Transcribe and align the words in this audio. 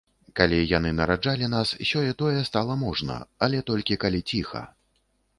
Калі 0.37 0.59
яны 0.77 0.91
нараджалі 0.99 1.49
нас, 1.55 1.73
сеё-тое 1.89 2.41
стала 2.47 2.77
можна, 2.85 3.17
але 3.49 3.59
толькі 3.69 3.99
калі 4.05 4.21
ціха. 4.33 4.63